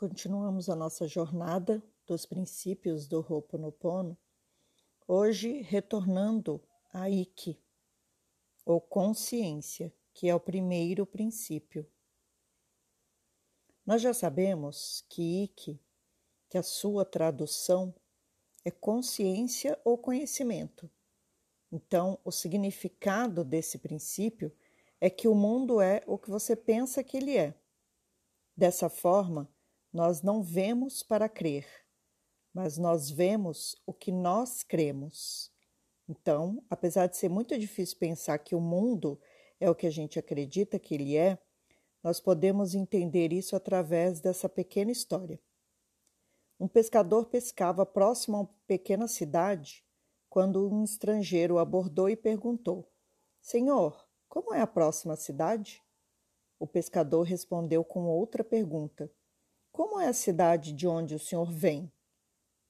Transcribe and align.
continuamos 0.00 0.70
a 0.70 0.74
nossa 0.74 1.06
jornada 1.06 1.82
dos 2.06 2.24
princípios 2.24 3.06
do 3.06 3.18
Ho'oponopono, 3.18 4.16
hoje 5.06 5.60
retornando 5.60 6.58
a 6.90 7.10
Ike, 7.10 7.62
ou 8.64 8.80
consciência, 8.80 9.92
que 10.14 10.26
é 10.26 10.34
o 10.34 10.40
primeiro 10.40 11.04
princípio. 11.04 11.86
Nós 13.84 14.00
já 14.00 14.14
sabemos 14.14 15.04
que 15.06 15.42
Ike, 15.42 15.78
que 16.48 16.56
a 16.56 16.62
sua 16.62 17.04
tradução 17.04 17.94
é 18.64 18.70
consciência 18.70 19.78
ou 19.84 19.98
conhecimento. 19.98 20.90
Então, 21.70 22.18
o 22.24 22.32
significado 22.32 23.44
desse 23.44 23.76
princípio 23.76 24.50
é 24.98 25.10
que 25.10 25.28
o 25.28 25.34
mundo 25.34 25.78
é 25.78 26.02
o 26.06 26.16
que 26.16 26.30
você 26.30 26.56
pensa 26.56 27.04
que 27.04 27.18
ele 27.18 27.36
é. 27.36 27.54
Dessa 28.56 28.88
forma, 28.88 29.46
nós 29.92 30.22
não 30.22 30.42
vemos 30.42 31.02
para 31.02 31.28
crer, 31.28 31.66
mas 32.52 32.78
nós 32.78 33.10
vemos 33.10 33.76
o 33.86 33.92
que 33.92 34.12
nós 34.12 34.62
cremos. 34.62 35.50
Então, 36.08 36.62
apesar 36.68 37.06
de 37.06 37.16
ser 37.16 37.28
muito 37.28 37.58
difícil 37.58 37.98
pensar 37.98 38.38
que 38.38 38.54
o 38.54 38.60
mundo 38.60 39.20
é 39.58 39.68
o 39.70 39.74
que 39.74 39.86
a 39.86 39.90
gente 39.90 40.18
acredita 40.18 40.78
que 40.78 40.94
ele 40.94 41.16
é, 41.16 41.38
nós 42.02 42.18
podemos 42.18 42.74
entender 42.74 43.32
isso 43.32 43.54
através 43.54 44.20
dessa 44.20 44.48
pequena 44.48 44.90
história. 44.90 45.40
Um 46.58 46.68
pescador 46.68 47.26
pescava 47.26 47.84
próximo 47.84 48.36
a 48.36 48.40
uma 48.40 48.50
pequena 48.66 49.06
cidade 49.06 49.84
quando 50.28 50.68
um 50.70 50.84
estrangeiro 50.84 51.54
o 51.54 51.58
abordou 51.58 52.08
e 52.08 52.16
perguntou: 52.16 52.88
Senhor, 53.40 54.06
como 54.28 54.54
é 54.54 54.60
a 54.60 54.66
próxima 54.66 55.16
cidade? 55.16 55.82
O 56.58 56.66
pescador 56.66 57.22
respondeu 57.22 57.82
com 57.82 58.06
outra 58.06 58.44
pergunta: 58.44 59.10
como 59.72 60.00
é 60.00 60.08
a 60.08 60.12
cidade 60.12 60.72
de 60.72 60.86
onde 60.86 61.14
o 61.14 61.18
senhor 61.18 61.50
vem? 61.52 61.90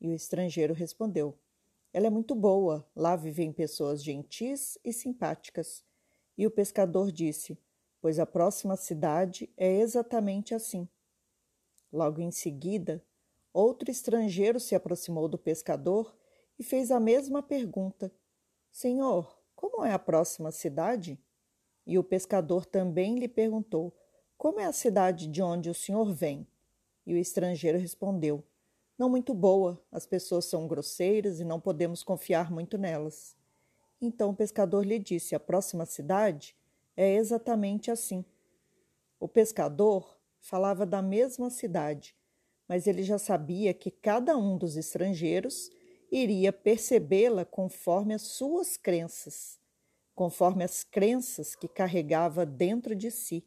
E 0.00 0.08
o 0.08 0.14
estrangeiro 0.14 0.74
respondeu: 0.74 1.38
Ela 1.92 2.06
é 2.06 2.10
muito 2.10 2.34
boa, 2.34 2.88
lá 2.94 3.16
vivem 3.16 3.52
pessoas 3.52 4.02
gentis 4.02 4.78
e 4.84 4.92
simpáticas. 4.92 5.84
E 6.36 6.46
o 6.46 6.50
pescador 6.50 7.10
disse: 7.10 7.58
Pois 8.00 8.18
a 8.18 8.26
próxima 8.26 8.76
cidade 8.76 9.52
é 9.56 9.78
exatamente 9.78 10.54
assim. 10.54 10.88
Logo 11.92 12.20
em 12.20 12.30
seguida, 12.30 13.04
outro 13.52 13.90
estrangeiro 13.90 14.60
se 14.60 14.74
aproximou 14.74 15.28
do 15.28 15.38
pescador 15.38 16.16
e 16.58 16.62
fez 16.62 16.90
a 16.90 17.00
mesma 17.00 17.42
pergunta: 17.42 18.12
Senhor, 18.70 19.38
como 19.54 19.84
é 19.84 19.92
a 19.92 19.98
próxima 19.98 20.52
cidade? 20.52 21.18
E 21.86 21.98
o 21.98 22.04
pescador 22.04 22.64
também 22.64 23.18
lhe 23.18 23.28
perguntou: 23.28 23.94
Como 24.36 24.60
é 24.60 24.66
a 24.66 24.72
cidade 24.72 25.26
de 25.26 25.42
onde 25.42 25.68
o 25.68 25.74
senhor 25.74 26.12
vem? 26.12 26.46
E 27.10 27.14
o 27.14 27.18
estrangeiro 27.18 27.76
respondeu: 27.76 28.44
Não 28.96 29.10
muito 29.10 29.34
boa, 29.34 29.84
as 29.90 30.06
pessoas 30.06 30.44
são 30.44 30.68
grosseiras 30.68 31.40
e 31.40 31.44
não 31.44 31.58
podemos 31.58 32.04
confiar 32.04 32.52
muito 32.52 32.78
nelas. 32.78 33.34
Então 34.00 34.30
o 34.30 34.36
pescador 34.36 34.86
lhe 34.86 34.96
disse: 34.96 35.34
A 35.34 35.40
próxima 35.40 35.84
cidade 35.84 36.54
é 36.96 37.16
exatamente 37.16 37.90
assim. 37.90 38.24
O 39.18 39.26
pescador 39.26 40.16
falava 40.38 40.86
da 40.86 41.02
mesma 41.02 41.50
cidade, 41.50 42.14
mas 42.68 42.86
ele 42.86 43.02
já 43.02 43.18
sabia 43.18 43.74
que 43.74 43.90
cada 43.90 44.36
um 44.36 44.56
dos 44.56 44.76
estrangeiros 44.76 45.68
iria 46.12 46.52
percebê-la 46.52 47.44
conforme 47.44 48.14
as 48.14 48.22
suas 48.22 48.76
crenças, 48.76 49.58
conforme 50.14 50.62
as 50.62 50.84
crenças 50.84 51.56
que 51.56 51.66
carregava 51.66 52.46
dentro 52.46 52.94
de 52.94 53.10
si 53.10 53.44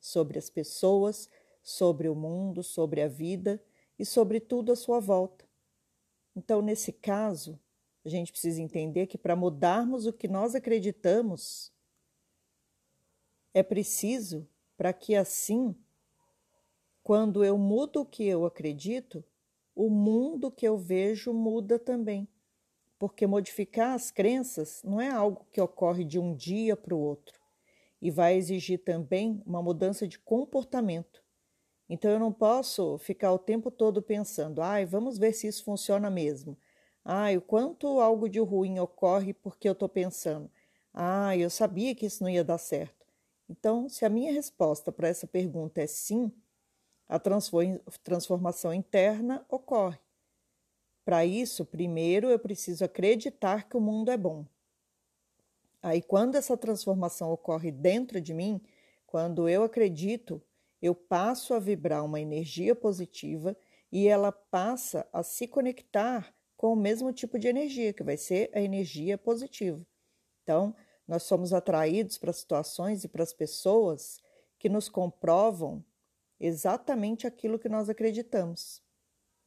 sobre 0.00 0.38
as 0.38 0.48
pessoas, 0.48 1.28
sobre 1.62 2.08
o 2.08 2.14
mundo, 2.14 2.62
sobre 2.62 3.00
a 3.02 3.08
vida 3.08 3.62
e 3.98 4.04
sobre 4.04 4.40
tudo 4.40 4.72
à 4.72 4.76
sua 4.76 4.98
volta. 4.98 5.48
Então, 6.34 6.60
nesse 6.60 6.92
caso, 6.92 7.60
a 8.04 8.08
gente 8.08 8.32
precisa 8.32 8.60
entender 8.60 9.06
que 9.06 9.16
para 9.16 9.36
mudarmos 9.36 10.06
o 10.06 10.12
que 10.12 10.26
nós 10.26 10.54
acreditamos, 10.54 11.72
é 13.54 13.62
preciso 13.62 14.48
para 14.76 14.92
que 14.92 15.14
assim, 15.14 15.76
quando 17.02 17.44
eu 17.44 17.56
mudo 17.56 18.00
o 18.00 18.06
que 18.06 18.26
eu 18.26 18.44
acredito, 18.44 19.24
o 19.74 19.88
mundo 19.88 20.50
que 20.50 20.66
eu 20.66 20.76
vejo 20.76 21.32
muda 21.32 21.78
também. 21.78 22.26
Porque 22.98 23.26
modificar 23.26 23.94
as 23.94 24.10
crenças 24.10 24.82
não 24.84 25.00
é 25.00 25.10
algo 25.10 25.46
que 25.52 25.60
ocorre 25.60 26.04
de 26.04 26.18
um 26.18 26.34
dia 26.34 26.76
para 26.76 26.94
o 26.94 27.00
outro 27.00 27.40
e 28.00 28.10
vai 28.10 28.36
exigir 28.36 28.82
também 28.82 29.42
uma 29.46 29.62
mudança 29.62 30.06
de 30.08 30.18
comportamento. 30.18 31.22
Então 31.92 32.10
eu 32.10 32.18
não 32.18 32.32
posso 32.32 32.96
ficar 32.96 33.30
o 33.32 33.38
tempo 33.38 33.70
todo 33.70 34.00
pensando, 34.00 34.62
ai, 34.62 34.86
vamos 34.86 35.18
ver 35.18 35.34
se 35.34 35.46
isso 35.46 35.62
funciona 35.62 36.08
mesmo. 36.08 36.56
Ai, 37.04 37.36
o 37.36 37.42
quanto 37.42 38.00
algo 38.00 38.30
de 38.30 38.40
ruim 38.40 38.78
ocorre 38.78 39.34
porque 39.34 39.68
eu 39.68 39.74
estou 39.74 39.90
pensando. 39.90 40.50
Ai, 40.94 41.44
eu 41.44 41.50
sabia 41.50 41.94
que 41.94 42.06
isso 42.06 42.22
não 42.22 42.30
ia 42.30 42.42
dar 42.42 42.56
certo. 42.56 43.06
Então, 43.46 43.90
se 43.90 44.06
a 44.06 44.08
minha 44.08 44.32
resposta 44.32 44.90
para 44.90 45.06
essa 45.06 45.26
pergunta 45.26 45.82
é 45.82 45.86
sim, 45.86 46.32
a 47.06 47.20
transformação 48.02 48.72
interna 48.72 49.44
ocorre. 49.46 49.98
Para 51.04 51.26
isso, 51.26 51.62
primeiro 51.62 52.30
eu 52.30 52.38
preciso 52.38 52.86
acreditar 52.86 53.68
que 53.68 53.76
o 53.76 53.80
mundo 53.82 54.10
é 54.10 54.16
bom. 54.16 54.46
Aí, 55.82 56.00
quando 56.00 56.36
essa 56.36 56.56
transformação 56.56 57.30
ocorre 57.30 57.70
dentro 57.70 58.18
de 58.18 58.32
mim, 58.32 58.62
quando 59.06 59.46
eu 59.46 59.62
acredito 59.62 60.40
eu 60.82 60.96
passo 60.96 61.54
a 61.54 61.60
vibrar 61.60 62.04
uma 62.04 62.20
energia 62.20 62.74
positiva 62.74 63.56
e 63.90 64.08
ela 64.08 64.32
passa 64.32 65.08
a 65.12 65.22
se 65.22 65.46
conectar 65.46 66.34
com 66.56 66.72
o 66.72 66.76
mesmo 66.76 67.12
tipo 67.12 67.38
de 67.38 67.46
energia, 67.46 67.92
que 67.92 68.02
vai 68.02 68.16
ser 68.16 68.50
a 68.52 68.60
energia 68.60 69.16
positiva. 69.16 69.80
Então, 70.42 70.74
nós 71.06 71.22
somos 71.22 71.52
atraídos 71.52 72.18
para 72.18 72.32
situações 72.32 73.04
e 73.04 73.08
para 73.08 73.22
as 73.22 73.32
pessoas 73.32 74.20
que 74.58 74.68
nos 74.68 74.88
comprovam 74.88 75.84
exatamente 76.40 77.26
aquilo 77.26 77.58
que 77.58 77.68
nós 77.68 77.88
acreditamos. 77.88 78.82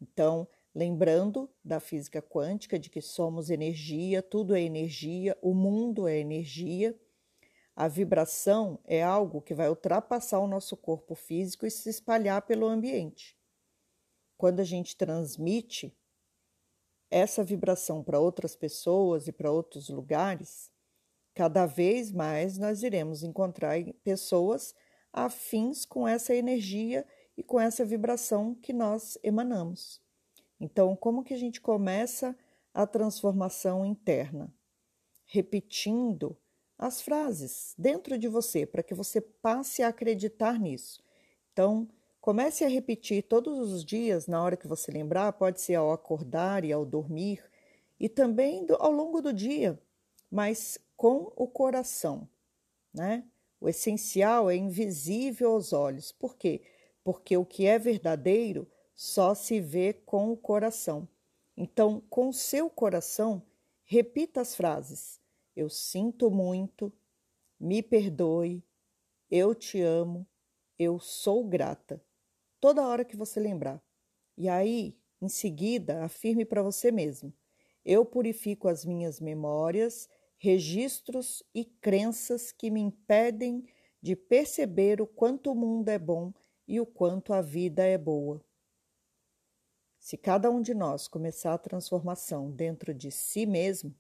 Então, 0.01 0.47
lembrando 0.73 1.49
da 1.63 1.79
física 1.79 2.21
quântica, 2.21 2.79
de 2.79 2.89
que 2.89 3.01
somos 3.01 3.49
energia, 3.49 4.21
tudo 4.21 4.55
é 4.55 4.61
energia, 4.61 5.37
o 5.41 5.53
mundo 5.53 6.07
é 6.07 6.17
energia 6.17 6.97
a 7.75 7.89
vibração 7.89 8.79
é 8.85 9.03
algo 9.03 9.41
que 9.41 9.53
vai 9.53 9.67
ultrapassar 9.67 10.39
o 10.39 10.47
nosso 10.47 10.77
corpo 10.77 11.13
físico 11.13 11.65
e 11.65 11.71
se 11.71 11.89
espalhar 11.89 12.41
pelo 12.43 12.67
ambiente. 12.67 13.37
Quando 14.37 14.61
a 14.61 14.63
gente 14.63 14.95
transmite 14.95 15.93
essa 17.11 17.43
vibração 17.43 18.01
para 18.01 18.19
outras 18.19 18.55
pessoas 18.55 19.27
e 19.27 19.31
para 19.33 19.51
outros 19.51 19.89
lugares, 19.89 20.71
cada 21.33 21.65
vez 21.65 22.11
mais 22.11 22.57
nós 22.57 22.81
iremos 22.81 23.23
encontrar 23.23 23.77
pessoas 24.03 24.73
afins 25.11 25.85
com 25.85 26.07
essa 26.07 26.33
energia 26.33 27.05
e 27.37 27.43
com 27.43 27.59
essa 27.59 27.83
vibração 27.83 28.55
que 28.55 28.71
nós 28.71 29.17
emanamos. 29.21 30.01
Então, 30.59 30.95
como 30.95 31.23
que 31.23 31.33
a 31.33 31.37
gente 31.37 31.59
começa 31.59 32.37
a 32.73 32.87
transformação 32.87 33.85
interna? 33.85 34.53
Repetindo 35.25 36.37
as 36.77 37.01
frases 37.01 37.73
dentro 37.77 38.17
de 38.17 38.27
você 38.27 38.65
para 38.65 38.83
que 38.83 38.93
você 38.93 39.21
passe 39.21 39.81
a 39.81 39.87
acreditar 39.87 40.59
nisso. 40.59 41.03
Então, 41.53 41.87
comece 42.19 42.63
a 42.65 42.67
repetir 42.67 43.23
todos 43.23 43.71
os 43.71 43.83
dias, 43.83 44.27
na 44.27 44.41
hora 44.43 44.57
que 44.57 44.67
você 44.67 44.91
lembrar, 44.91 45.33
pode 45.33 45.61
ser 45.61 45.75
ao 45.75 45.91
acordar 45.91 46.65
e 46.65 46.73
ao 46.73 46.85
dormir, 46.85 47.43
e 47.99 48.09
também 48.09 48.65
ao 48.77 48.91
longo 48.91 49.21
do 49.21 49.31
dia, 49.31 49.79
mas 50.29 50.77
com 50.97 51.31
o 51.35 51.47
coração, 51.47 52.27
né? 52.93 53.23
O 53.59 53.69
essencial 53.69 54.49
é 54.49 54.55
invisível 54.55 55.51
aos 55.51 55.71
olhos. 55.71 56.11
Por 56.11 56.35
quê? 56.35 56.61
Porque 57.03 57.37
o 57.37 57.45
que 57.45 57.65
é 57.65 57.79
verdadeiro 57.79 58.67
só 58.93 59.33
se 59.33 59.59
vê 59.61 59.93
com 59.93 60.31
o 60.31 60.37
coração. 60.37 61.07
Então, 61.55 62.03
com 62.09 62.33
seu 62.33 62.69
coração, 62.69 63.41
repita 63.85 64.41
as 64.41 64.55
frases 64.55 65.19
eu 65.55 65.69
sinto 65.69 66.29
muito, 66.29 66.91
me 67.59 67.81
perdoe, 67.81 68.63
eu 69.29 69.55
te 69.55 69.81
amo, 69.81 70.27
eu 70.77 70.99
sou 70.99 71.43
grata. 71.45 72.03
Toda 72.59 72.85
hora 72.85 73.05
que 73.05 73.15
você 73.15 73.39
lembrar. 73.39 73.81
E 74.37 74.49
aí, 74.49 74.97
em 75.21 75.29
seguida, 75.29 76.03
afirme 76.03 76.45
para 76.45 76.61
você 76.61 76.91
mesmo: 76.91 77.33
eu 77.85 78.05
purifico 78.05 78.67
as 78.67 78.83
minhas 78.83 79.19
memórias, 79.19 80.09
registros 80.37 81.43
e 81.53 81.63
crenças 81.63 82.51
que 82.51 82.69
me 82.69 82.81
impedem 82.81 83.65
de 84.01 84.15
perceber 84.15 85.01
o 85.01 85.07
quanto 85.07 85.51
o 85.51 85.55
mundo 85.55 85.89
é 85.89 85.97
bom 85.97 86.33
e 86.67 86.79
o 86.79 86.85
quanto 86.85 87.33
a 87.33 87.41
vida 87.41 87.83
é 87.83 87.97
boa. 87.97 88.43
Se 89.99 90.17
cada 90.17 90.51
um 90.51 90.61
de 90.61 90.73
nós 90.73 91.07
começar 91.07 91.53
a 91.53 91.57
transformação 91.57 92.51
dentro 92.51 92.93
de 92.93 93.09
si 93.09 93.45
mesmo, 93.45 93.95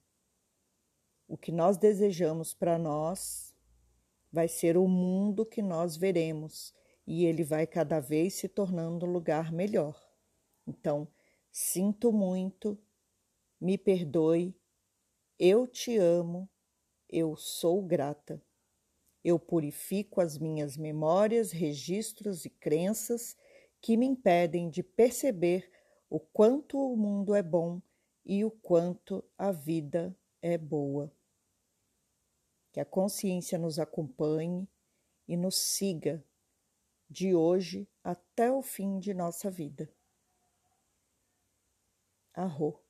o 1.27 1.37
que 1.37 1.51
nós 1.51 1.77
desejamos 1.77 2.53
para 2.53 2.77
nós 2.77 3.55
vai 4.31 4.47
ser 4.47 4.77
o 4.77 4.87
mundo 4.87 5.45
que 5.45 5.61
nós 5.61 5.95
veremos 5.95 6.73
e 7.07 7.25
ele 7.25 7.43
vai 7.43 7.65
cada 7.65 7.99
vez 7.99 8.35
se 8.35 8.47
tornando 8.47 9.05
um 9.05 9.11
lugar 9.11 9.51
melhor. 9.51 9.99
Então, 10.67 11.07
sinto 11.51 12.11
muito, 12.11 12.77
me 13.59 13.77
perdoe, 13.77 14.55
eu 15.39 15.67
te 15.67 15.97
amo, 15.97 16.49
eu 17.09 17.35
sou 17.35 17.81
grata. 17.81 18.41
Eu 19.23 19.39
purifico 19.39 20.21
as 20.21 20.37
minhas 20.37 20.77
memórias, 20.77 21.51
registros 21.51 22.45
e 22.45 22.49
crenças 22.49 23.35
que 23.81 23.97
me 23.97 24.05
impedem 24.05 24.69
de 24.69 24.83
perceber 24.83 25.71
o 26.09 26.19
quanto 26.19 26.77
o 26.77 26.95
mundo 26.95 27.33
é 27.33 27.41
bom 27.41 27.81
e 28.25 28.43
o 28.43 28.51
quanto 28.51 29.23
a 29.37 29.51
vida 29.51 30.15
é 30.47 30.59
boa. 30.59 31.11
Que 32.71 32.79
a 32.79 32.85
consciência 32.85 33.57
nos 33.57 33.79
acompanhe 33.79 34.67
e 35.27 35.35
nos 35.35 35.57
siga 35.57 36.23
de 37.09 37.33
hoje 37.33 37.87
até 38.03 38.51
o 38.51 38.61
fim 38.61 38.99
de 38.99 39.11
nossa 39.11 39.49
vida. 39.49 39.89
Arro. 42.31 42.84